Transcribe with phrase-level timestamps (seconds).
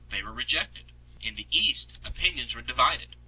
[0.09, 3.15] they were rejected, in the East opinions were divided.